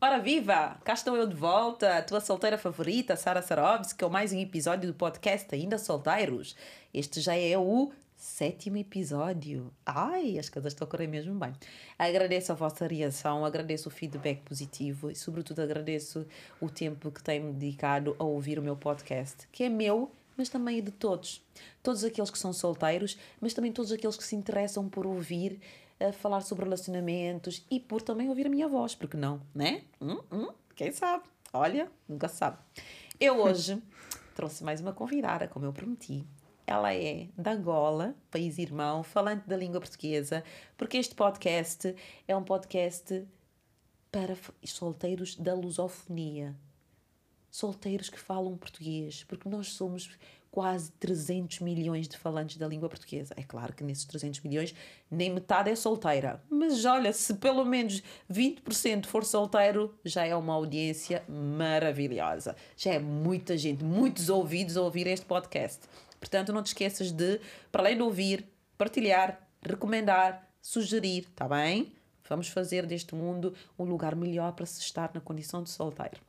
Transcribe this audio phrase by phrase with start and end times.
[0.00, 0.78] Ora viva!
[0.84, 4.86] Cá estou eu de volta, a tua solteira favorita, Sara Sarovski, com mais um episódio
[4.86, 6.54] do podcast Ainda Solteiros.
[6.94, 9.72] Este já é o sétimo episódio.
[9.84, 11.52] Ai, as coisas estão a correr mesmo bem.
[11.98, 16.24] Agradeço a vossa reação, agradeço o feedback positivo e, sobretudo, agradeço
[16.60, 20.78] o tempo que têm dedicado a ouvir o meu podcast, que é meu, mas também
[20.78, 21.44] é de todos.
[21.82, 25.58] Todos aqueles que são solteiros, mas também todos aqueles que se interessam por ouvir
[26.00, 29.82] a falar sobre relacionamentos e por também ouvir a minha voz, porque não, né?
[30.00, 31.24] Hum, hum, quem sabe?
[31.52, 32.58] Olha, nunca sabe.
[33.18, 33.82] Eu hoje
[34.34, 36.24] trouxe mais uma convidada, como eu prometi.
[36.66, 40.44] Ela é da Angola, país irmão, falante da língua portuguesa,
[40.76, 43.26] porque este podcast é um podcast
[44.12, 46.54] para solteiros da lusofonia.
[47.50, 50.18] Solteiros que falam português, porque nós somos
[50.50, 53.34] quase 300 milhões de falantes da língua portuguesa.
[53.36, 54.74] É claro que nesses 300 milhões
[55.10, 60.54] nem metade é solteira, mas olha, se pelo menos 20% for solteiro, já é uma
[60.54, 62.56] audiência maravilhosa.
[62.76, 65.80] Já é muita gente, muitos ouvidos a ouvir este podcast.
[66.18, 67.40] Portanto, não te esqueças de,
[67.70, 68.46] para além de ouvir,
[68.76, 71.92] partilhar, recomendar, sugerir, tá bem?
[72.28, 76.20] Vamos fazer deste mundo um lugar melhor para se estar na condição de solteiro.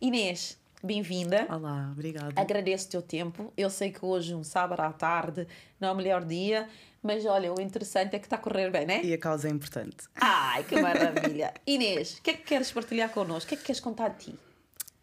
[0.00, 1.46] Inês, bem-vinda.
[1.48, 2.32] Olá, obrigada.
[2.36, 3.52] Agradeço o teu tempo.
[3.56, 5.46] Eu sei que hoje, um sábado à tarde,
[5.80, 6.68] não é o melhor dia,
[7.02, 9.00] mas olha, o interessante é que está a correr bem, né?
[9.02, 9.96] E a causa é importante.
[10.16, 11.54] Ai, que maravilha!
[11.66, 13.46] Inês, o que é que queres partilhar connosco?
[13.46, 14.38] O que é que queres contar de ti?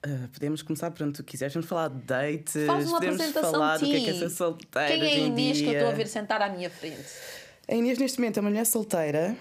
[0.05, 1.53] Uh, podemos começar por onde tu quiseres.
[1.53, 4.13] Vamos falar de dates, Faz uma podemos apresentação falar de do que é que é
[4.13, 4.87] ser solteira.
[4.87, 7.05] Quem é a Inês que eu estou a ver sentar à minha frente?
[7.67, 9.35] A Inês, neste momento, é uma mulher solteira,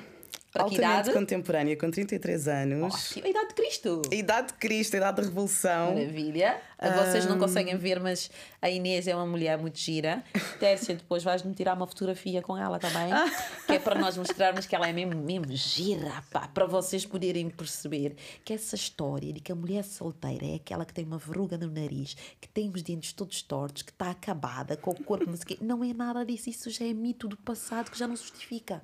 [0.52, 2.94] Para altamente contemporânea, com 33 anos.
[2.94, 4.02] Ótimo, a idade de Cristo!
[4.10, 5.94] A idade de Cristo, a idade da Revolução.
[5.94, 6.60] Maravilha.
[6.80, 8.30] Vocês não conseguem ver, mas
[8.62, 10.24] a Inês é uma mulher muito gira.
[10.58, 13.10] Tércia, depois vais-me tirar uma fotografia com ela também.
[13.66, 17.48] Que é para nós mostrarmos que ela é mesmo, mesmo gira, pá, para vocês poderem
[17.50, 21.56] perceber que essa história de que a mulher solteira é aquela que tem uma verruga
[21.56, 25.36] no nariz, que tem os dentes todos tortos, que está acabada, com o corpo não
[25.36, 25.58] sei o quê.
[25.60, 26.50] Não é nada disso.
[26.50, 28.82] Isso já é mito do passado que já não se justifica.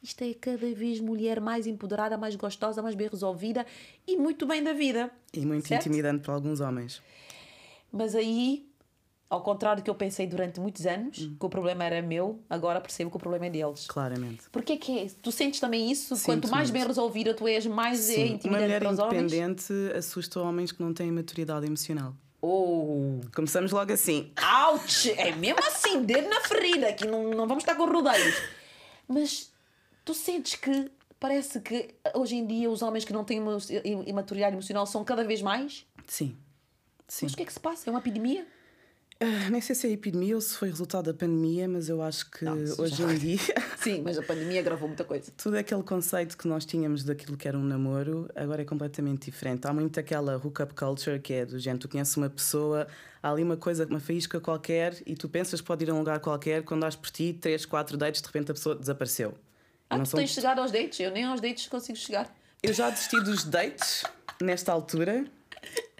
[0.00, 3.66] Isto é cada vez mulher mais empoderada, mais gostosa, mais bem resolvida
[4.06, 5.10] e muito bem da vida.
[5.34, 5.86] E muito Certo?
[5.86, 7.02] intimidante para alguns homens.
[7.92, 8.66] Mas aí,
[9.30, 11.36] ao contrário do que eu pensei durante muitos anos, Hum.
[11.38, 13.86] que o problema era meu, agora percebo que o problema é deles.
[13.86, 14.48] Claramente.
[14.50, 15.06] Porquê que é?
[15.22, 16.14] Tu sentes também isso?
[16.16, 16.78] Sinto Quanto mais muito.
[16.80, 19.32] bem resolvida tu és, mais é Sim, uma intimidante mulher para os homens?
[19.32, 22.14] independente assusta homens que não têm maturidade emocional.
[22.40, 23.20] Oh!
[23.34, 24.30] Começamos logo assim.
[24.70, 25.10] Ouch!
[25.10, 28.36] É mesmo assim, dedo na ferida, que não, não vamos estar com rodeios.
[29.08, 29.50] Mas
[30.04, 33.42] tu sentes que parece que hoje em dia os homens que não têm
[34.06, 35.84] imaturidade emocional são cada vez mais?
[36.06, 36.36] Sim.
[37.08, 37.26] Sim.
[37.26, 37.88] Mas o que é que se passa?
[37.88, 38.46] É uma epidemia?
[39.20, 42.30] Ah, nem sei se é epidemia ou se foi resultado da pandemia, mas eu acho
[42.30, 43.38] que Não, hoje já- em dia
[43.82, 45.32] Sim, mas a pandemia agravou muita coisa.
[45.36, 49.66] tudo aquele conceito que nós tínhamos daquilo que era um namoro agora é completamente diferente.
[49.66, 52.86] Há muito aquela hookup culture que é do género, tu conheces uma pessoa,
[53.20, 55.98] há ali uma coisa, uma faísca qualquer e tu pensas que pode ir a um
[55.98, 59.34] lugar qualquer, quando dás por ti, três, quatro dates, de repente a pessoa desapareceu.
[59.90, 61.00] Ah, Não tu são- tens chegado aos dates?
[61.00, 62.32] Eu nem aos dates consigo chegar.
[62.62, 64.04] Eu já desisti dos dates
[64.40, 65.24] nesta altura.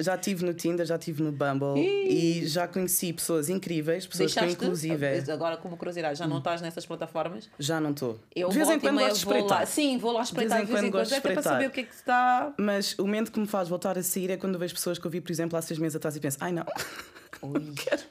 [0.00, 4.44] Já estive no Tinder, já estive no Bumble e já conheci pessoas incríveis, pessoas que
[4.44, 7.50] inclusive é- Agora, como curiosidade, já não estás nessas plataformas?
[7.58, 8.20] já não estou.
[8.34, 9.40] Eu De vez em quando gosto de vou lá.
[9.40, 9.66] espreitar.
[9.66, 11.82] Sim, vou lá espreitar De vez em quando gosto de para saber o que é
[11.82, 12.54] que está.
[12.56, 15.10] Mas o momento que me faz voltar a sair é quando vejo pessoas que eu
[15.10, 16.64] vi, por exemplo, há seis meses atrás e penso, ai não,
[17.42, 18.02] Ui, quero-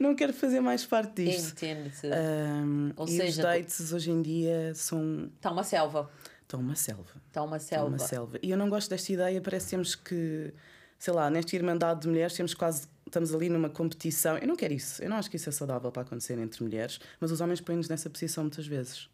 [0.00, 1.52] não quero fazer mais parte disto.
[1.52, 2.08] entende-se.
[2.08, 5.30] Ahm, Ou e os seja, dates hoje em dia são.
[5.36, 6.10] Está uma selva.
[6.42, 7.04] estão uma selva.
[7.28, 7.88] Está uma Estão selva.
[7.88, 8.38] uma selva.
[8.42, 10.52] E eu não gosto desta ideia, parece que temos que,
[11.04, 12.88] sei lá, nesta irmandade de mulheres, temos quase.
[13.06, 14.38] Estamos ali numa competição.
[14.38, 15.02] Eu não quero isso.
[15.02, 17.90] Eu não acho que isso é saudável para acontecer entre mulheres, mas os homens põem-nos
[17.90, 19.10] nessa posição muitas vezes.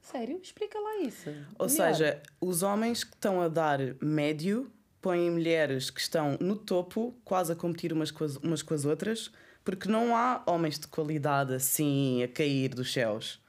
[0.00, 0.38] Sério?
[0.40, 1.28] Explica lá isso.
[1.58, 1.94] Ou Melhor.
[1.94, 4.70] seja, os homens que estão a dar médio
[5.02, 8.84] põem mulheres que estão no topo, quase a competir umas com as, umas com as
[8.84, 9.32] outras,
[9.64, 13.42] porque não há homens de qualidade assim a cair dos céus.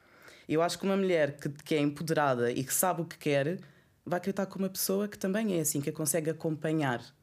[0.49, 3.59] Eu acho que uma mulher que, que é empoderada e que sabe o que quer
[4.03, 7.15] vai querer estar com uma pessoa que também é assim, que a consegue acompanhar.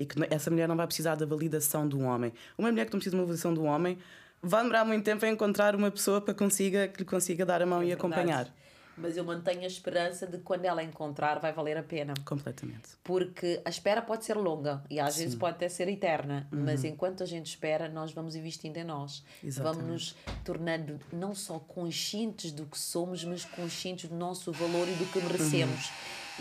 [0.00, 2.32] E que essa mulher não vai precisar da validação de um homem.
[2.58, 3.98] Uma mulher que não precisa de uma validação de um homem
[4.42, 7.66] vai demorar muito tempo a encontrar uma pessoa para consiga, que lhe consiga dar a
[7.66, 8.00] mão e É verdade.
[8.14, 8.54] acompanhar.
[8.96, 12.12] Mas eu mantenho a esperança de que quando ela encontrar vai valer a pena.
[12.24, 12.90] Completamente.
[13.02, 16.64] Porque a espera pode ser longa e às vezes pode até ser eterna, Uhum.
[16.64, 19.22] mas enquanto a gente espera, nós vamos investindo em nós.
[19.42, 19.78] Exatamente.
[19.82, 24.92] Vamos nos tornando não só conscientes do que somos, mas conscientes do nosso valor e
[24.92, 25.90] do que merecemos.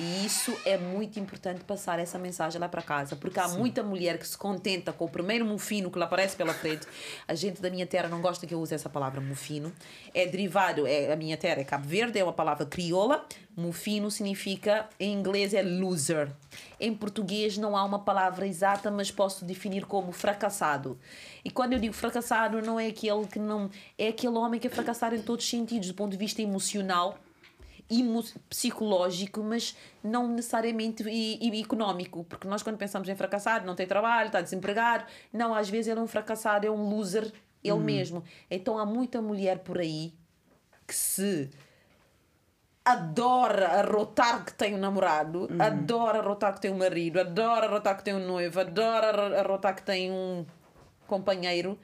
[0.01, 4.17] E isso é muito importante passar essa mensagem lá para casa, porque há muita mulher
[4.17, 6.87] que se contenta com o primeiro mufino que lhe aparece pela frente.
[7.27, 9.73] A gente da minha terra não gosta que eu use essa palavra mufino.
[10.13, 13.25] É derivado, é, a minha terra é Cabo Verde, é uma palavra crioula.
[13.57, 16.31] Mufino significa, em inglês é loser.
[16.79, 20.97] Em português não há uma palavra exata, mas posso definir como fracassado.
[21.43, 23.69] E quando eu digo fracassado, não é aquele que não.
[23.97, 27.19] É aquele homem que é fracassado em todos os sentidos, do ponto de vista emocional
[28.47, 34.27] psicológico, mas não necessariamente e, económico, porque nós quando pensamos em fracassado, não tem trabalho,
[34.27, 37.31] está desempregado, não, às vezes ele é um fracassado, é um loser
[37.63, 37.79] ele uhum.
[37.79, 38.23] mesmo.
[38.49, 40.13] Então há muita mulher por aí
[40.87, 41.49] que se
[42.85, 45.61] adora arrotar que tem um namorado, uhum.
[45.61, 49.83] adora arrotar que tem um marido, adora arrotar que tem um noivo, adora arrotar que
[49.83, 50.45] tem um
[51.07, 51.77] companheiro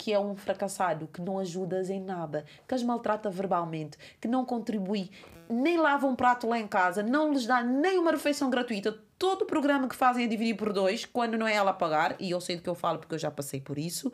[0.00, 4.46] que é um fracassado, que não ajudas em nada, que as maltrata verbalmente, que não
[4.46, 5.10] contribui,
[5.46, 8.98] nem lava um prato lá em casa, não lhes dá nem uma refeição gratuita.
[9.18, 12.16] Todo o programa que fazem é dividir por dois, quando não é ela a pagar,
[12.18, 14.10] e eu sei do que eu falo porque eu já passei por isso,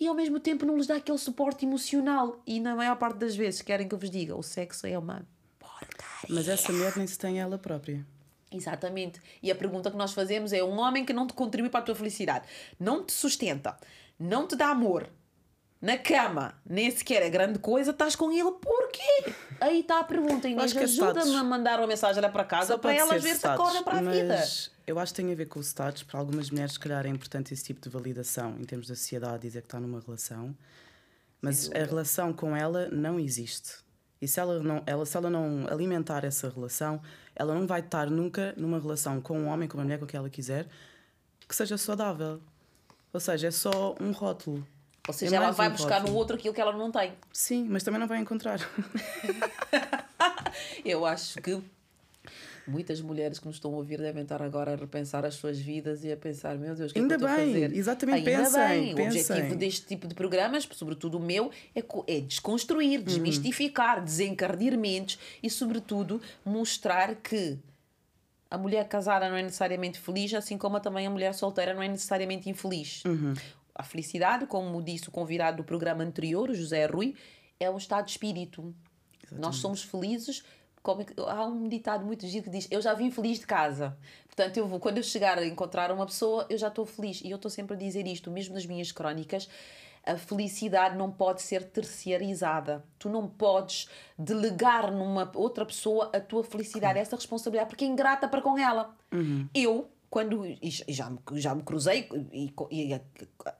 [0.00, 2.40] e ao mesmo tempo não lhes dá aquele suporte emocional.
[2.46, 5.22] E na maior parte das vezes querem que eu vos diga: o sexo é uma
[5.58, 6.30] porcaria.
[6.30, 8.06] Mas essa mulher nem se tem ela própria.
[8.50, 9.20] Exatamente.
[9.42, 11.82] E a pergunta que nós fazemos é: um homem que não te contribui para a
[11.82, 12.46] tua felicidade,
[12.78, 13.76] não te sustenta,
[14.20, 15.08] não te dá amor,
[15.80, 19.32] na cama, nem sequer é grande coisa, estás com ele porquê?
[19.58, 22.92] Aí está a pergunta, Inês, é ajuda-me a mandar uma mensagem lá para casa para
[22.94, 24.44] elas ver se acordam para a vida.
[24.86, 26.02] Eu acho que tem a ver com os status.
[26.02, 29.42] Para algumas mulheres, se calhar, é importante esse tipo de validação em termos da sociedade,
[29.42, 30.54] dizer que está numa relação.
[31.40, 33.76] Mas a relação com ela não existe.
[34.20, 37.00] E se ela, não, ela, se ela não alimentar essa relação,
[37.34, 40.18] ela não vai estar nunca numa relação com um homem, com uma mulher, com quem
[40.18, 40.66] ela quiser,
[41.48, 42.42] que seja saudável.
[43.12, 44.66] Ou seja, é só um rótulo.
[45.06, 46.12] Ou seja, é ela vai um buscar rótulo.
[46.12, 47.12] no outro aquilo que ela não tem.
[47.32, 48.60] Sim, mas também não vai encontrar.
[50.84, 51.60] Eu acho que
[52.66, 56.04] muitas mulheres que nos estão a ouvir devem estar agora a repensar as suas vidas
[56.04, 57.76] e a pensar, meu Deus, o que Ainda é que eu bem, fazer?
[57.76, 58.94] Exatamente, Ainda pensem, bem.
[58.94, 63.04] O objetivo deste tipo de programas, sobretudo o meu, é, é desconstruir, uhum.
[63.04, 64.04] desmistificar, uhum.
[64.04, 67.58] desencardir mentes e, sobretudo, mostrar que
[68.50, 71.88] a mulher casada não é necessariamente feliz, assim como também a mulher solteira não é
[71.88, 73.04] necessariamente infeliz.
[73.04, 73.34] Uhum.
[73.74, 77.14] A felicidade, como disse o convidado do programa anterior, José Rui,
[77.60, 78.74] é um estado de espírito.
[79.22, 79.40] Exatamente.
[79.40, 80.42] Nós somos felizes.
[80.82, 83.96] Como, é há um ditado muito giro que diz: Eu já vim feliz de casa.
[84.26, 87.20] Portanto, eu vou, quando eu chegar a encontrar uma pessoa, eu já estou feliz.
[87.22, 89.48] E eu estou sempre a dizer isto, mesmo nas minhas crónicas.
[90.04, 92.84] A felicidade não pode ser terciarizada.
[92.98, 93.88] Tu não podes
[94.18, 98.96] delegar numa outra pessoa a tua felicidade, essa responsabilidade, porque é ingrata para com ela.
[99.12, 99.48] Uhum.
[99.54, 103.00] Eu quando e já, me, já me cruzei e, e,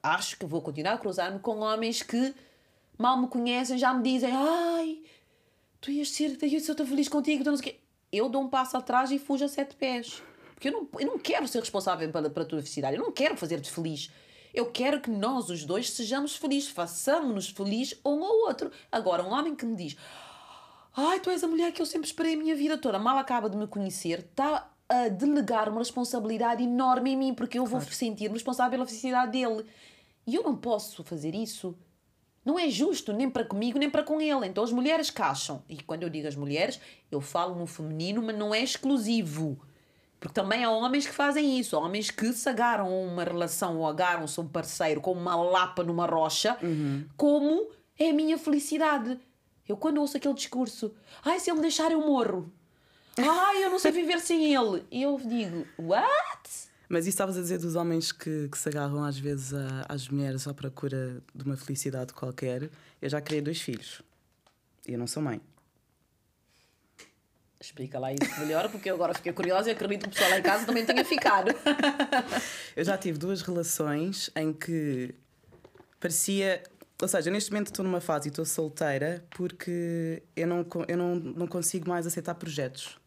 [0.03, 2.35] acho que vou continuar a cruzar-me com homens que
[2.99, 5.01] mal me conhecem já me dizem ai
[5.81, 7.79] tu ias ser, eu estou feliz contigo não sei
[8.13, 10.21] eu dou um passo atrás e fujo a sete pés
[10.53, 13.37] porque eu não, eu não quero ser responsável pela, pela tua felicidade eu não quero
[13.37, 14.11] fazer-te feliz
[14.55, 19.33] eu quero que nós os dois sejamos felizes façamos-nos felizes um ao outro agora um
[19.33, 19.97] homem que me diz
[20.97, 23.49] ai tu és a mulher que eu sempre esperei a minha vida toda mal acaba
[23.49, 27.85] de me conhecer está a delegar uma responsabilidade enorme em mim, porque eu claro.
[27.85, 29.65] vou sentir-me responsável pela felicidade dele.
[30.27, 31.79] E eu não posso fazer isso.
[32.45, 34.47] Não é justo, nem para comigo, nem para com ele.
[34.47, 35.63] Então as mulheres cacham.
[35.69, 39.63] E quando eu digo as mulheres, eu falo no feminino, mas não é exclusivo.
[40.21, 41.79] Porque também há homens que fazem isso.
[41.79, 45.83] Homens que se agarram a uma relação ou agarram-se a um parceiro como uma lapa
[45.83, 47.07] numa rocha, uhum.
[47.17, 49.19] como é a minha felicidade.
[49.67, 50.95] Eu quando ouço aquele discurso,
[51.25, 52.53] ai, se ele me deixar eu morro.
[53.19, 54.85] Ai, eu não sei viver sem ele.
[54.91, 56.71] E eu digo, what?
[56.89, 60.09] Mas isso estavas a dizer dos homens que, que se agarram às vezes a, às
[60.09, 62.71] mulheres à procura de uma felicidade qualquer.
[63.03, 64.01] Eu já criei dois filhos.
[64.87, 65.41] E eu não sou mãe.
[67.61, 70.39] Explica lá isso melhor, porque eu agora fiquei curiosa e acredito que o pessoal lá
[70.39, 71.51] em casa também tenha ficado.
[72.75, 75.15] eu já tive duas relações em que
[76.01, 76.63] parecia.
[77.01, 81.15] Ou seja, neste momento estou numa fase e estou solteira porque eu não, eu não,
[81.15, 82.99] não consigo mais aceitar projetos.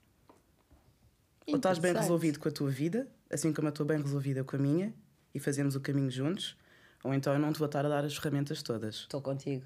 [1.47, 4.55] Ou estás bem resolvido com a tua vida, assim como eu estou bem resolvida com
[4.55, 4.93] a minha,
[5.33, 6.55] e fazemos o caminho juntos,
[7.03, 8.95] ou então eu não te vou estar a dar as ferramentas todas.
[8.95, 9.65] Estou contigo.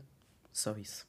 [0.51, 1.06] Só isso.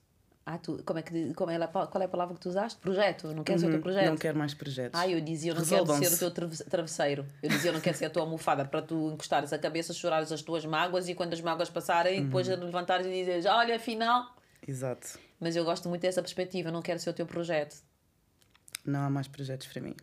[0.50, 2.81] Ah, tu, como é que, como é, qual é a palavra que tu usaste?
[2.81, 3.35] Projeto?
[3.35, 4.09] Não queres uhum, o teu projeto?
[4.09, 4.99] Não quero mais projetos.
[4.99, 7.26] Ah, eu dizia, eu não quero ser o teu travesseiro.
[7.43, 10.33] Eu dizia, eu não quero ser a tua almofada para tu encostares a cabeça, chorares
[10.33, 12.25] as tuas mágoas e quando as mágoas passarem, uhum.
[12.25, 14.35] depois levantares e dizes, olha, afinal.
[14.67, 15.19] Exato.
[15.38, 17.83] Mas eu gosto muito dessa perspectiva, não quero ser o teu projeto.
[18.87, 19.95] Não há mais projetos para mim.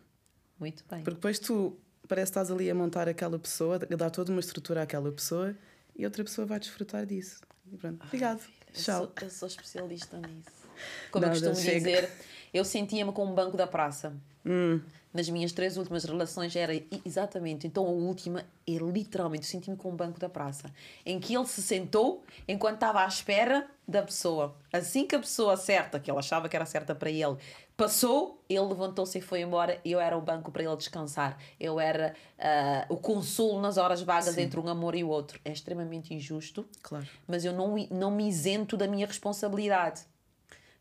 [0.60, 1.02] Muito bem.
[1.02, 1.76] Porque depois tu
[2.06, 5.56] parece que estás ali a montar aquela pessoa, a dar toda uma estrutura àquela pessoa
[5.96, 7.40] e outra pessoa vai desfrutar disso.
[7.72, 8.40] E pronto, obrigado.
[8.72, 9.02] Tchau.
[9.02, 10.66] Eu sou, eu sou, especialista nisso.
[11.10, 11.78] Como Nada, eu costumo chega.
[11.78, 12.10] dizer,
[12.52, 14.12] eu sentia-me como um banco da praça.
[14.48, 14.80] Hum.
[15.12, 16.72] nas minhas três últimas relações era
[17.04, 17.66] exatamente.
[17.66, 20.70] Então a última é literalmente, senti-me com um banco da praça,
[21.04, 24.54] em que ele se sentou enquanto estava à espera da pessoa.
[24.72, 27.36] Assim que a pessoa certa, que ele achava que era certa para ele,
[27.76, 29.80] passou, ele levantou-se e foi embora.
[29.84, 31.38] Eu era o banco para ele descansar.
[31.60, 34.42] Eu era uh, o consolo nas horas vagas Sim.
[34.42, 35.38] entre um amor e o outro.
[35.44, 37.06] É extremamente injusto, claro.
[37.26, 40.02] mas eu não, não me isento da minha responsabilidade.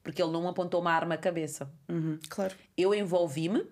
[0.01, 1.69] Porque ele não apontou uma arma à cabeça.
[1.89, 2.55] Uhum, claro.
[2.77, 3.65] Eu envolvi-me,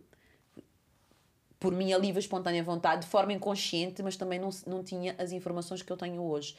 [1.60, 5.82] por minha livre espontânea vontade, de forma inconsciente, mas também não, não tinha as informações
[5.82, 6.58] que eu tenho hoje.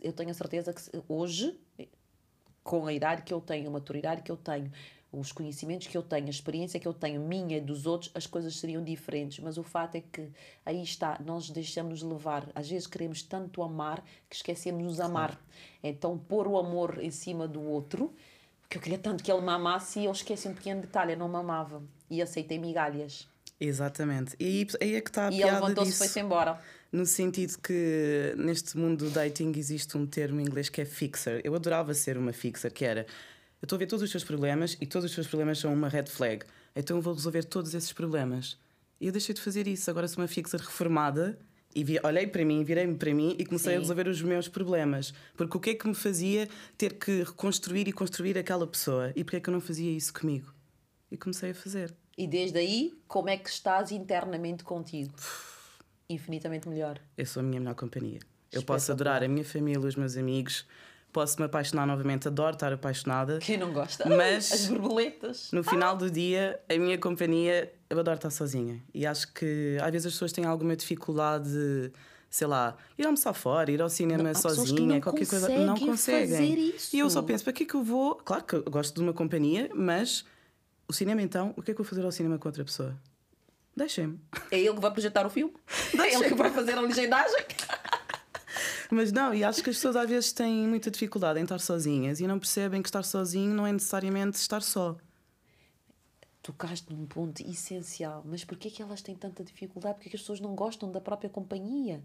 [0.00, 1.58] Eu tenho a certeza que hoje,
[2.62, 4.70] com a idade que eu tenho, a maturidade que eu tenho,
[5.18, 8.26] os conhecimentos que eu tenho, a experiência que eu tenho, minha e dos outros, as
[8.26, 9.38] coisas seriam diferentes.
[9.38, 10.28] Mas o fato é que
[10.64, 12.48] aí está, nós deixamos levar.
[12.54, 15.40] Às vezes queremos tanto amar que esquecemos nos amar.
[15.82, 18.14] Então, pôr o amor em cima do outro,
[18.60, 21.18] porque eu queria tanto que ele me amasse e eu esqueci um pequeno detalhe, eu
[21.18, 21.82] não me amava.
[22.10, 23.28] E aceitei migalhas.
[23.60, 24.36] Exatamente.
[24.38, 26.60] E aí é que está a e piada ele levantou-se e foi-se embora.
[26.90, 31.40] No sentido que neste mundo do dating existe um termo em inglês que é fixer.
[31.42, 33.06] Eu adorava ser uma fixer, que era
[33.64, 35.88] eu estou a ver todos os teus problemas e todos os teus problemas são uma
[35.88, 36.44] red flag.
[36.76, 38.58] Então eu vou resolver todos esses problemas.
[39.00, 39.90] E eu deixei de fazer isso.
[39.90, 41.38] Agora sou uma fixer reformada
[41.74, 43.78] e vi, olhei para mim, virei-me para mim e comecei Sim.
[43.78, 45.14] a resolver os meus problemas.
[45.34, 49.14] Porque o que é que me fazia ter que reconstruir e construir aquela pessoa?
[49.16, 50.52] E porquê é que eu não fazia isso comigo?
[51.10, 51.94] E comecei a fazer.
[52.18, 55.14] E desde aí, como é que estás internamente contigo?
[56.06, 57.00] Infinitamente melhor.
[57.16, 58.20] Eu sou a minha melhor companhia.
[58.52, 60.66] Eu posso adorar a minha família, os meus amigos,
[61.14, 63.38] posso me apaixonar novamente, adoro estar apaixonada.
[63.38, 64.06] Quem não gosta?
[64.08, 65.50] Mas as borboletas.
[65.52, 68.82] No final do dia, a minha companhia, eu adoro estar sozinha.
[68.92, 71.92] E acho que às vezes as pessoas têm alguma dificuldade,
[72.28, 75.48] sei lá, ir almoçar fora, ir ao cinema não, sozinha, qualquer coisa.
[75.48, 76.74] Não conseguem.
[76.92, 78.16] E eu só penso, para que é que eu vou?
[78.16, 80.24] Claro que eu gosto de uma companhia, mas
[80.88, 82.92] o cinema então, o que é que eu vou fazer ao cinema com outra pessoa?
[83.76, 84.18] Deixem-me.
[84.50, 85.54] É ele que vai projetar o filme?
[85.96, 87.38] É ele que vai fazer a legendagem?
[88.90, 92.20] Mas não, e acho que as pessoas às vezes têm muita dificuldade em estar sozinhas
[92.20, 94.96] e não percebem que estar sozinho não é necessariamente estar só.
[96.42, 99.94] Tocaste num ponto essencial, mas porquê que elas têm tanta dificuldade?
[99.94, 102.02] Porque as pessoas não gostam da própria companhia?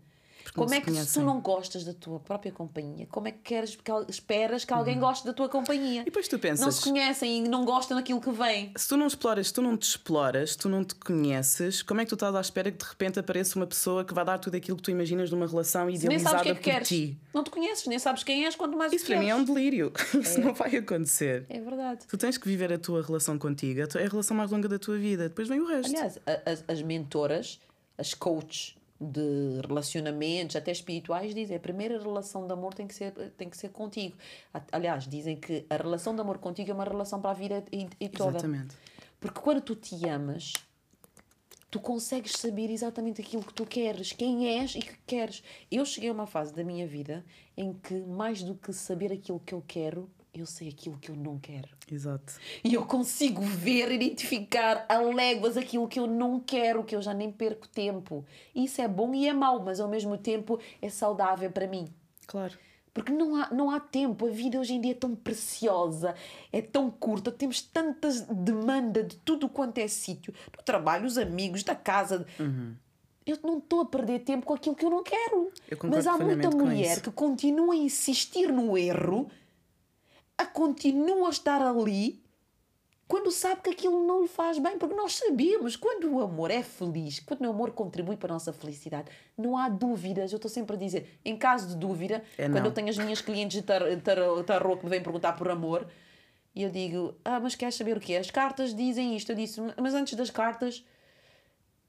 [0.54, 3.76] Como é que se tu não gostas da tua própria companhia, como é que queres
[3.76, 5.02] que, esperas que alguém uhum.
[5.02, 6.02] goste da tua companhia?
[6.02, 6.66] E depois tu pensas.
[6.66, 8.72] Não se conhecem e não gostam daquilo que vem.
[8.76, 12.02] Se tu não exploras, se tu não te exploras, se tu não te conheces, como
[12.02, 14.38] é que tu estás à espera que de repente apareça uma pessoa que vai dar
[14.38, 17.18] tudo aquilo que tu imaginas numa relação idealizada nem sabes que é que por ti?
[17.34, 19.92] Não te conheces, nem sabes quem és, quanto mais Isso para mim é um delírio.
[20.20, 20.44] Isso é.
[20.44, 21.46] não vai acontecer.
[21.50, 22.06] É verdade.
[22.08, 24.98] Tu tens que viver a tua relação contigo, é a relação mais longa da tua
[24.98, 25.90] vida, depois vem o resto.
[25.90, 27.60] Aliás, as, as mentoras,
[27.98, 33.12] as coaches de relacionamentos, até espirituais, dizem a primeira relação de amor tem que ser,
[33.38, 34.18] tem que ser contigo.
[34.72, 37.88] Aliás, dizem que a relação de amor contigo é uma relação para a vida e,
[38.00, 38.32] e toda.
[38.32, 38.76] Exatamente.
[39.20, 40.54] Porque quando tu te amas,
[41.72, 45.44] tu consegues saber exatamente aquilo que tu queres, quem és e que queres.
[45.72, 47.26] Eu cheguei a uma fase da minha vida
[47.56, 51.16] em que, mais do que saber aquilo que eu quero, eu sei aquilo que eu
[51.16, 51.70] não quero.
[51.92, 52.34] Exato.
[52.64, 57.14] E eu consigo ver, identificar a léguas aquilo que eu não quero, que eu já
[57.14, 58.26] nem perco tempo.
[58.54, 61.88] Isso é bom e é mau, mas ao mesmo tempo é saudável para mim.
[62.28, 62.58] Claro.
[62.94, 66.16] Porque não há, não há tempo, a vida hoje em dia é tão preciosa,
[66.52, 71.64] é tão curta, temos tantas demanda de tudo quanto é sítio, do trabalho, os amigos,
[71.64, 72.26] da casa.
[72.40, 72.76] Uhum.
[73.26, 75.52] Eu não estou a perder tempo com aquilo que eu não quero.
[75.70, 79.30] Eu Mas há muita mulher que continua a insistir no erro
[80.40, 82.24] a continua a estar ali
[83.10, 86.62] quando sabe que aquilo não lhe faz bem, porque nós sabemos, quando o amor é
[86.62, 90.32] feliz, quando o amor contribui para a nossa felicidade, não há dúvidas.
[90.32, 93.20] Eu estou sempre a dizer, em caso de dúvida, é quando eu tenho as minhas
[93.20, 95.88] clientes de tar, tar, tarô que me vêm perguntar por amor,
[96.54, 98.20] e eu digo, ah, mas queres saber o que é?
[98.20, 99.32] As cartas dizem isto.
[99.32, 100.86] Eu disse, mas antes das cartas,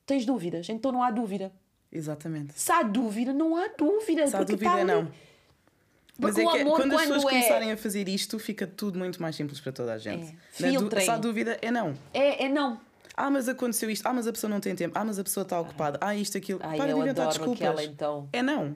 [0.07, 1.53] tens dúvidas, então não há dúvida.
[1.93, 2.59] Exatamente.
[2.59, 4.27] Se há dúvida, não há dúvida.
[4.27, 5.11] Se há dúvida, tá não.
[6.21, 7.29] Mas é que quando, quando as pessoas é...
[7.29, 10.37] começarem a fazer isto, fica tudo muito mais simples para toda a gente.
[10.61, 11.01] É.
[11.01, 11.95] Se há dúvida, é não.
[12.13, 12.81] É, é não.
[13.17, 14.07] Ah, mas aconteceu isto.
[14.07, 14.99] Ah, mas a pessoa não tem tempo.
[14.99, 15.99] Ah, mas a pessoa está ocupada.
[16.01, 16.61] Ah, isto, aquilo.
[16.63, 17.69] Ai, Para de inventar desculpas.
[17.69, 18.29] Aquela, então.
[18.33, 18.75] É não.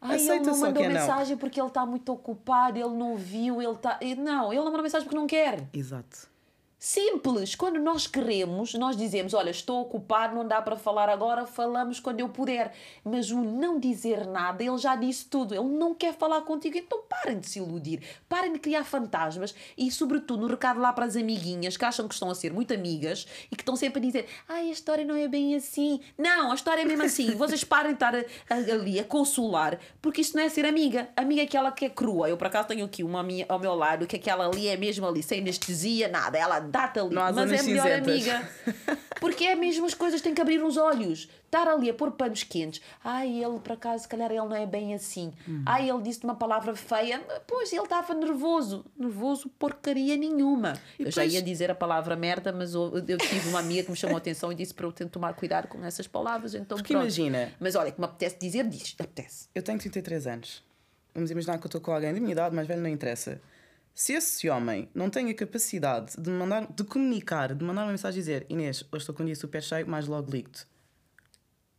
[0.00, 1.38] Ai, Aceita ele não mandou é mensagem não.
[1.38, 3.98] porque ele está muito ocupado, ele não viu, ele está.
[4.18, 5.64] Não, ele não mandou mensagem porque não quer.
[5.72, 6.28] Exato.
[6.86, 7.56] Simples.
[7.56, 12.20] Quando nós queremos, nós dizemos: Olha, estou ocupado, não dá para falar agora, falamos quando
[12.20, 12.72] eu puder.
[13.02, 15.52] Mas o não dizer nada, ele já disse tudo.
[15.52, 16.78] Ele não quer falar contigo.
[16.78, 21.06] Então parem de se iludir, parem de criar fantasmas e, sobretudo, no recado lá para
[21.06, 24.02] as amiguinhas que acham que estão a ser muito amigas e que estão sempre a
[24.02, 26.00] dizer: Ai, a história não é bem assim.
[26.16, 27.34] Não, a história é mesmo assim.
[27.34, 28.14] Vocês parem de estar
[28.48, 31.08] ali a consolar, porque isto não é ser amiga.
[31.16, 32.28] Amiga é aquela que é crua.
[32.28, 35.04] Eu, por acaso, tenho aqui uma minha, ao meu lado que aquela ali é mesmo
[35.04, 36.38] ali, sem anestesia, nada.
[36.38, 36.60] Ela
[37.10, 38.28] Não há mas é zonas melhor cinzentas.
[38.28, 38.50] amiga.
[39.20, 41.28] Porque é mesmo as coisas têm que abrir os olhos.
[41.46, 42.82] Estar ali a pôr panos quentes.
[43.02, 45.32] Ai, ele por acaso, se calhar ele não é bem assim.
[45.48, 45.62] Hum.
[45.64, 47.20] Ai, ele disse uma palavra feia.
[47.46, 48.84] Pois, ele estava nervoso.
[48.98, 50.74] Nervoso porcaria nenhuma.
[50.98, 53.96] eu já ia dizer a palavra merda, mas eu, eu tive uma amiga que me
[53.96, 56.54] chamou a atenção e disse para eu ter tomar cuidado com essas palavras.
[56.54, 57.04] Então, Porque pronto.
[57.04, 58.94] imagina, Mas olha, que me apetece dizer, diz.
[58.98, 59.48] Apetece.
[59.54, 60.62] eu tenho 33 anos.
[61.14, 63.40] Vamos imaginar que eu estou com alguém da minha idade, mais velho não interessa.
[63.96, 68.18] Se esse homem não tem a capacidade de mandar, de comunicar, de mandar uma mensagem
[68.18, 70.66] e dizer Inês, hoje estou com um dia super cheio, mais logo ligo-te.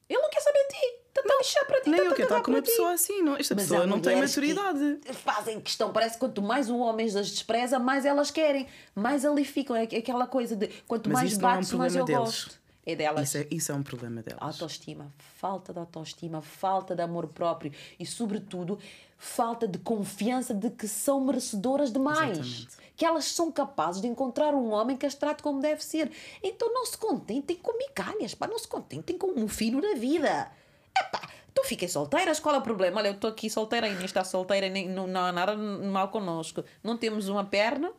[0.10, 1.00] Ele não quer saber de ti.
[1.10, 1.90] Está a lixar para ti.
[1.92, 3.38] Nem está-te eu quero estar com uma pessoa assim, não?
[3.38, 5.00] Esta Mas pessoa não tem maturidade.
[5.14, 9.46] Fazem questão, parece que quanto mais o homem as despreza, mais elas querem, mais ali
[9.46, 9.76] ficam.
[9.76, 12.60] É aquela coisa de quanto mais é bates, mais eu gosto.
[12.88, 13.27] É delas.
[13.27, 14.41] Isso é, isso é um problema delas.
[14.41, 18.79] Autoestima, falta de autoestima, falta de amor próprio e, sobretudo,
[19.17, 22.38] falta de confiança de que são merecedoras demais.
[22.38, 22.77] Exatamente.
[22.96, 26.10] Que elas são capazes de encontrar um homem que as trate como deve ser.
[26.41, 30.50] Então não se contentem com migalhas, pá, não se contentem com um filho da vida.
[30.98, 33.01] Epá, tu fiquei solteiras, qual é o problema?
[33.01, 36.08] Olha, eu estou aqui solteira, a Inês está solteira, nem, não, não há nada mal
[36.08, 36.63] connosco.
[36.82, 37.91] Não temos uma perna,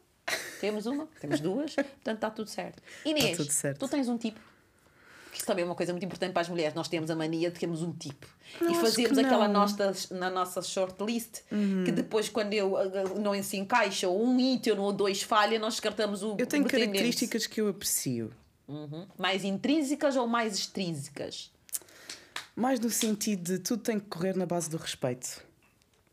[0.62, 2.82] temos uma, temos duas, portanto está tudo certo.
[3.04, 3.80] Inês, tudo certo.
[3.80, 4.47] tu tens um tipo
[5.30, 6.74] que isso também é uma coisa muito importante para as mulheres.
[6.74, 8.26] Nós temos a mania de termos um tipo.
[8.60, 9.46] Não, e fazemos que aquela.
[9.46, 9.52] Uhum.
[9.52, 11.42] nossa, na nossa shortlist,
[11.84, 15.58] que depois, quando eu ah, ah, não se encaixa, ou um item ou dois falha,
[15.58, 18.32] nós descartamos o Eu tenho características que eu aprecio.
[18.66, 19.06] Uhum.
[19.16, 21.50] Mais intrínsecas ou mais extrínsecas?
[22.54, 25.42] Mais no sentido de tudo tem que correr na base do respeito.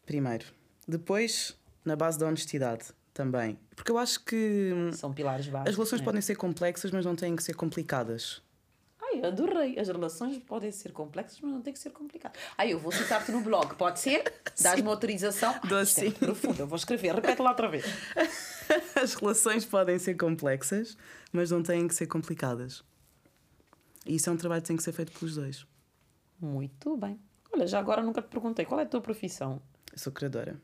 [0.05, 0.45] Primeiro.
[0.87, 3.57] Depois, na base da honestidade também.
[3.75, 5.69] Porque eu acho que São pilares básicos.
[5.69, 6.05] as relações né?
[6.05, 8.41] podem ser complexas, mas não têm que ser complicadas.
[9.15, 9.79] Ai, adorei.
[9.79, 12.39] As relações podem ser complexas, mas não têm que ser complicadas.
[12.57, 14.33] Ai, eu vou citar-te no blog, pode ser?
[14.61, 15.55] Dás-me autorização?
[15.67, 16.11] Dou Isto é sim.
[16.11, 17.15] profundo, eu vou escrever.
[17.15, 17.85] Repete lá outra vez.
[19.01, 20.97] As relações podem ser complexas,
[21.31, 22.83] mas não têm que ser complicadas.
[24.05, 25.65] E isso é um trabalho que tem que ser feito pelos dois.
[26.39, 27.19] Muito bem.
[27.51, 29.61] Olha, já agora nunca te perguntei qual é a tua profissão.
[29.91, 30.59] Eu sou criadora.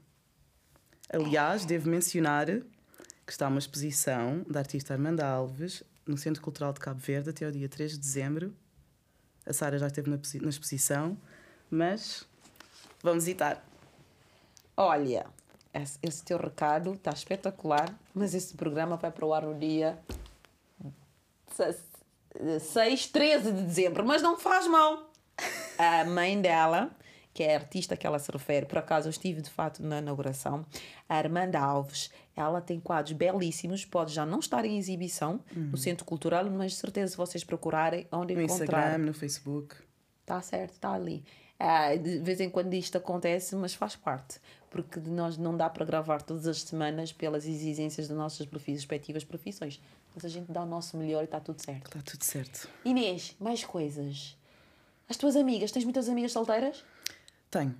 [1.09, 2.47] Aliás, devo mencionar
[3.25, 7.45] que está uma exposição da artista Armanda Alves no Centro Cultural de Cabo Verde até
[7.45, 8.55] ao dia 3 de dezembro.
[9.45, 11.17] A Sara já esteve na, na exposição,
[11.69, 12.27] mas
[13.01, 13.65] vamos visitar.
[14.77, 15.25] Olha,
[16.01, 19.97] esse teu recado está espetacular, mas esse programa vai para o ar no dia
[22.59, 25.11] 6, 13 de dezembro, mas não faz mal.
[25.77, 26.91] A mãe dela,
[27.33, 29.99] que é a artista que ela se refere, por acaso eu estive de fato na
[29.99, 30.65] inauguração,
[31.07, 32.11] a Armanda Alves,
[32.43, 36.77] ela tem quadros belíssimos, pode já não estar em exibição no Centro Cultural, mas de
[36.77, 38.63] certeza se vocês procurarem onde No encontrar.
[38.65, 39.75] Instagram, no Facebook.
[40.21, 41.23] Está certo, está ali.
[41.59, 44.39] Ah, de vez em quando isto acontece, mas faz parte.
[44.69, 49.79] Porque nós não dá para gravar todas as semanas pelas exigências das nossas respectivas profissões.
[50.15, 51.87] Mas a gente dá o nosso melhor e está tudo certo.
[51.87, 52.67] Está tudo certo.
[52.83, 54.35] Inês, mais coisas.
[55.07, 56.83] As tuas amigas, tens muitas amigas solteiras?
[57.49, 57.75] Tenho.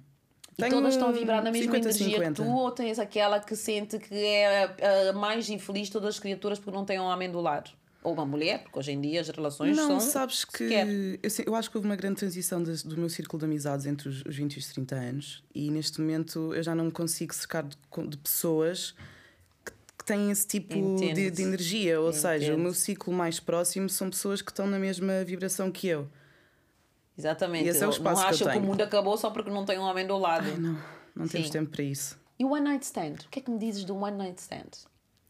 [0.58, 2.30] E todas estão a vibrar na mesma 50, energia 50.
[2.44, 2.56] que tu?
[2.56, 6.76] Ou tens aquela que sente que é a, mais infeliz de todas as criaturas porque
[6.78, 7.72] não tem um homem do lado?
[8.04, 10.00] Ou uma mulher, porque hoje em dia as relações Não, são...
[10.00, 10.64] sabes que
[11.22, 13.86] eu, sei- eu acho que houve uma grande transição das- do meu círculo de amizades
[13.86, 16.92] entre os, os 20 e os 30 anos e neste momento eu já não me
[16.92, 18.96] consigo cercar de, de pessoas
[19.64, 19.72] que,
[20.04, 20.74] têm esse tipo
[21.14, 22.02] de, de energia.
[22.02, 25.88] Ou seja, o meu ciclo mais próximo são pessoas que estão na mesma vibração que
[25.88, 26.08] eu.
[27.22, 27.66] Exatamente.
[27.66, 28.66] E esse é o não espaço que eu acham que, o tenho.
[28.66, 30.46] mundo acabou só porque não tem um homem do lado.
[30.50, 30.74] Ai, não,
[31.16, 31.54] não temos Sim.
[31.54, 32.20] tempo para isso.
[32.40, 33.16] E o one night stand?
[33.26, 34.70] O que é que me dizes do one night stand?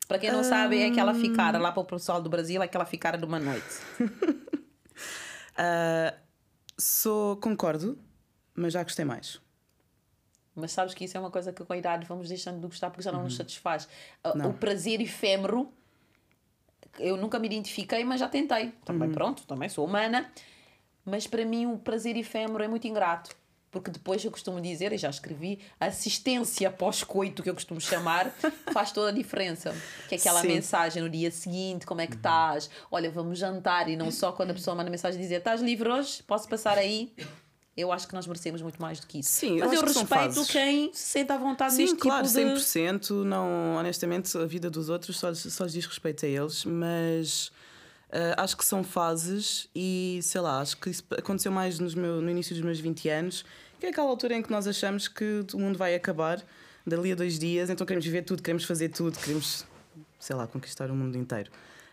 [0.08, 2.86] Para quem não sabe, é aquela ficara lá para o pessoal do Brasil, é aquela
[2.86, 3.66] ficara de uma noite.
[5.58, 6.14] Ah,
[6.78, 7.98] sou, concordo,
[8.56, 9.40] mas já gostei mais.
[10.56, 12.90] Mas sabes que isso é uma coisa que com a idade vamos deixando de gostar
[12.90, 13.88] porque já não nos satisfaz.
[14.24, 14.36] Ah, Uhum.
[14.38, 14.50] Não.
[14.52, 15.72] O prazer efêmero,
[17.00, 18.72] eu nunca me identifiquei, mas já tentei.
[18.86, 19.14] Também Uhum.
[19.14, 20.32] pronto, também sou humana.
[21.06, 23.36] Mas para mim o prazer efêmero é muito ingrato.
[23.72, 28.30] Porque depois eu costumo dizer, e já escrevi, a assistência pós-coito, que eu costumo chamar,
[28.74, 29.74] faz toda a diferença.
[30.10, 30.48] Que é aquela Sim.
[30.48, 30.54] Uhum.
[30.56, 32.70] mensagem no dia seguinte, como é que estás?
[32.92, 33.88] Olha, vamos jantar.
[33.88, 36.22] E não só quando a pessoa manda mensagem dizer, estás livre hoje?
[36.24, 37.14] Posso passar aí?
[37.76, 39.30] Eu acho que nós merecemos muito mais do que isso.
[39.30, 42.40] Sim, eu Mas eu, são respeito quem se sente à vontade Sim, neste claro, tipo
[42.40, 42.60] de...
[42.60, 43.24] 100%.
[43.24, 47.50] Não, honestamente, a vida dos outros só, só lhes diz respeito a eles, mas
[48.12, 52.22] ah, acho que são fases e sei lá, acho que isso aconteceu mais nos meu,
[52.22, 53.46] no início dos meus 20 anos,
[53.80, 56.44] que é aquela altura em que nós achamos que o mundo vai acabar
[56.86, 59.66] dali a dois dias, então queremos viver tudo, queremos fazer tudo, queremos,
[60.20, 61.50] sei lá, conquistar o mundo inteiro.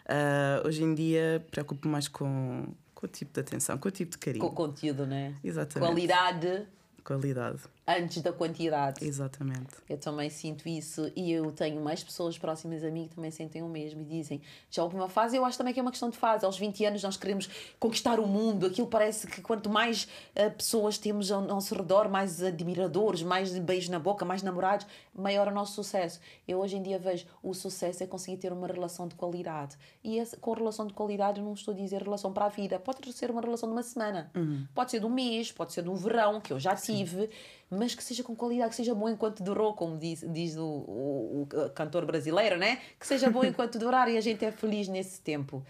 [0.06, 4.12] Ah, hoje em dia preocupo-me mais com, com o tipo de atenção, com o tipo
[4.12, 4.44] de carinho.
[4.44, 5.34] Com o conteúdo, né?
[5.44, 5.88] Exatamente.
[5.88, 6.66] Qualidade.
[7.04, 7.60] Qualidade.
[7.88, 9.02] Antes da quantidade.
[9.02, 9.76] Exatamente.
[9.88, 13.62] Eu também sinto isso e eu tenho mais pessoas próximas a mim que também sentem
[13.62, 16.10] o mesmo e dizem: já houve uma fase, eu acho também que é uma questão
[16.10, 16.44] de fase.
[16.44, 17.48] Aos 20 anos nós queremos
[17.80, 20.04] conquistar o mundo, aquilo parece que quanto mais
[20.36, 25.48] uh, pessoas temos ao nosso redor, mais admiradores, mais beijos na boca, mais namorados, maior
[25.48, 26.20] o nosso sucesso.
[26.46, 29.76] Eu hoje em dia vejo o sucesso é conseguir ter uma relação de qualidade.
[30.04, 32.78] E essa, com relação de qualidade, eu não estou a dizer relação para a vida,
[32.78, 34.66] pode ser uma relação de uma semana, uhum.
[34.74, 37.30] pode ser de um mês, pode ser de um verão, que eu já tive.
[37.70, 41.42] Mas que seja com qualidade, que seja bom enquanto durou, como diz, diz o, o,
[41.42, 42.80] o cantor brasileiro, né?
[42.98, 45.62] Que seja bom enquanto durar e a gente é feliz nesse tempo.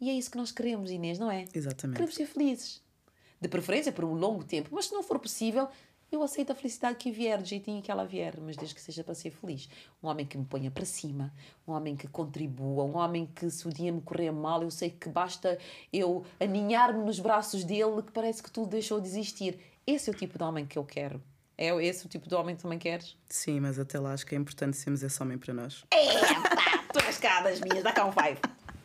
[0.00, 1.44] E é isso que nós queremos, Inês, não é?
[1.54, 1.96] Exatamente.
[1.96, 2.82] Queremos ser felizes.
[3.40, 5.68] De preferência por um longo tempo, mas se não for possível,
[6.12, 9.02] eu aceito a felicidade que vier, do jeitinho que ela vier, mas desde que seja
[9.02, 9.68] para ser feliz.
[10.02, 11.32] Um homem que me ponha para cima,
[11.66, 14.90] um homem que contribua, um homem que se o dia me correr mal, eu sei
[14.90, 15.58] que basta
[15.90, 19.58] eu aninhar-me nos braços dele que parece que tudo deixou de existir.
[19.86, 21.22] Esse é o tipo de homem que eu quero.
[21.56, 23.16] É esse o tipo de homem que também queres?
[23.28, 25.84] Sim, mas até lá acho que é importante sermos esse homem para nós.
[25.92, 28.40] Epa, tu és cá das minhas, dá cá um five.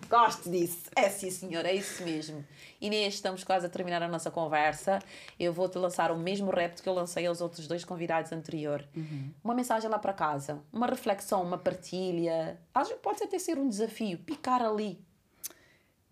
[0.10, 0.89] Gosto disso.
[0.95, 2.45] É sim, senhor, é isso mesmo.
[2.80, 4.99] Inês, estamos quase a terminar a nossa conversa.
[5.38, 8.88] Eu vou-te lançar o mesmo repto que eu lancei aos outros dois convidados anterior.
[8.95, 9.32] Uhum.
[9.43, 12.58] Uma mensagem lá para casa, uma reflexão, uma partilha.
[13.01, 14.97] Pode até ser um desafio, picar ali.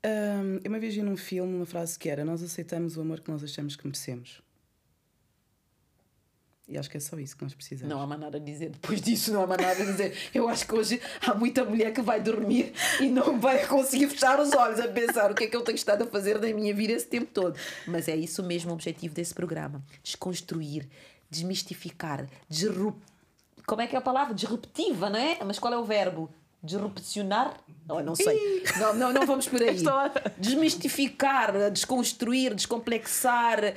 [0.05, 3.21] Um, eu uma vez vi num filme uma frase que era: Nós aceitamos o amor
[3.21, 4.41] que nós achamos que merecemos.
[6.67, 7.93] E acho que é só isso que nós precisamos.
[7.93, 8.69] Não há mais nada a dizer.
[8.71, 10.17] Depois disso, não há mais nada a dizer.
[10.33, 14.39] Eu acho que hoje há muita mulher que vai dormir e não vai conseguir fechar
[14.39, 16.73] os olhos a pensar o que é que eu tenho estado a fazer na minha
[16.73, 17.55] vida esse tempo todo.
[17.85, 20.87] Mas é isso mesmo o objetivo desse programa: desconstruir,
[21.29, 22.97] desmistificar, disrup...
[23.67, 24.33] Como é que é a palavra?
[24.33, 25.39] Disruptiva, não é?
[25.43, 26.31] Mas qual é o verbo?
[26.65, 27.53] Disrupcionar.
[27.87, 28.63] Oh, não sei.
[28.77, 29.77] Não, não, não vamos por aí.
[30.37, 33.75] Desmistificar, desconstruir, descomplexar,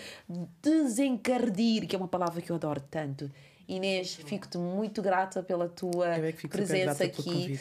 [0.63, 3.31] desencardir, que é uma palavra que eu adoro tanto.
[3.69, 7.61] Inês, fico-te muito grata pela tua é presença aqui.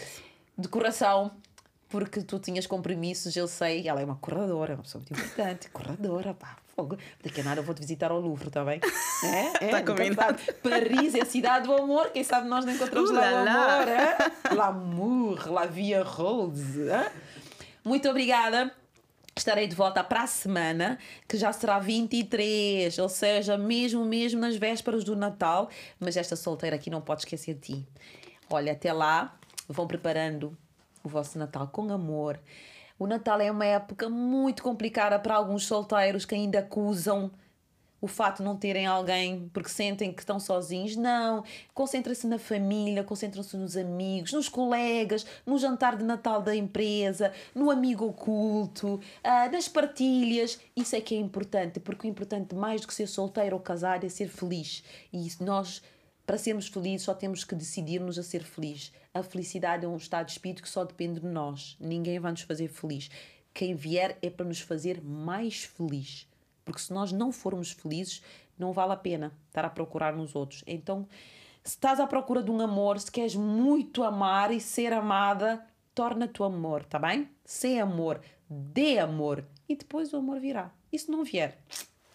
[0.58, 1.32] De coração,
[1.90, 3.88] porque tu tinhas compromissos, eu sei.
[3.88, 5.70] Ela é uma corredora, uma pessoa muito importante.
[5.72, 6.98] corredora, pá, fogo.
[7.24, 8.80] Daqui a nada eu vou-te visitar ao Louvre, está bem?
[9.24, 10.38] É, é, tá combinado.
[10.62, 13.88] Paris é a cidade do amor, quem sabe nós não encontramos uh, lá, o amor,
[13.88, 14.54] é?
[14.54, 16.88] L'amour, la vie rose.
[16.88, 17.12] É?
[17.84, 18.72] Muito obrigada.
[19.36, 24.56] Estarei de volta para a semana, que já será 23, ou seja, mesmo mesmo nas
[24.56, 25.68] vésperas do Natal.
[26.00, 27.88] Mas esta solteira aqui não pode esquecer de ti.
[28.52, 29.36] Olha, até lá,
[29.68, 30.56] vão preparando
[31.08, 32.40] o vosso Natal com amor.
[33.00, 37.32] O Natal é uma época muito complicada para alguns solteiros que ainda acusam
[38.00, 40.96] o fato de não terem alguém porque sentem que estão sozinhos.
[40.96, 41.44] Não.
[41.74, 47.72] Concentra-se na família, concentra-se nos amigos, nos colegas, no jantar de Natal da empresa, no
[47.72, 50.60] amigo oculto, uh, nas partilhas.
[50.76, 54.06] Isso é que é importante, porque o importante mais do que ser solteiro ou casado
[54.06, 54.84] é ser feliz.
[55.12, 55.82] E nós,
[56.28, 58.92] para sermos felizes, só temos que decidir-nos a ser felizes.
[59.14, 61.78] A felicidade é um estado de espírito que só depende de nós.
[61.80, 63.10] Ninguém vai nos fazer feliz.
[63.54, 66.28] Quem vier é para nos fazer mais feliz.
[66.66, 68.22] Porque se nós não formos felizes,
[68.60, 70.66] não vale a pena estar a procurar nos outros.
[70.68, 71.08] Então,
[71.64, 76.44] se estás à procura de um amor, se queres muito amar e ser amada, torna-te
[76.44, 77.30] amor, tá bem?
[77.46, 80.74] Sê amor, dê amor e depois o amor virá.
[80.92, 81.58] E se não vier,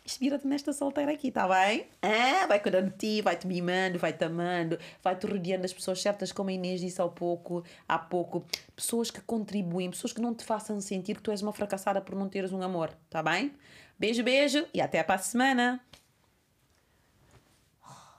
[0.04, 1.86] inspira-te nesta solteira aqui, tá bem?
[2.02, 6.50] Ah, vai cuidando de ti, vai-te mimando, vai-te amando, vai-te rodeando das pessoas certas, como
[6.50, 8.44] a Inês disse há pouco, há pouco.
[8.74, 12.14] Pessoas que contribuem, pessoas que não te façam sentir que tu és uma fracassada por
[12.14, 13.52] não teres um amor, tá bem?
[13.98, 15.80] Beijo, beijo e até para a semana!